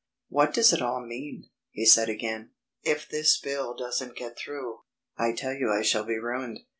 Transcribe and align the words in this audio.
"What 0.29 0.51
does 0.55 0.73
it 0.73 0.81
all 0.81 1.05
mean?" 1.05 1.51
he 1.69 1.85
said 1.85 2.09
again. 2.09 2.53
"If 2.81 3.07
this 3.07 3.39
bill 3.39 3.75
doesn't 3.75 4.15
get 4.17 4.35
through, 4.35 4.79
I 5.15 5.31
tell 5.33 5.53
you 5.53 5.71
I 5.71 5.83
shall 5.83 6.05
be 6.05 6.17
ruined. 6.17 6.61